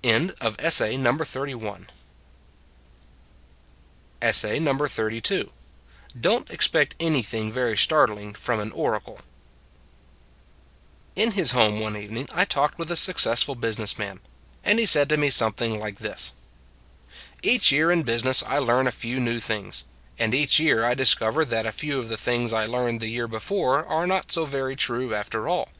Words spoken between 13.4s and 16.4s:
business man; and he said to me something like this:"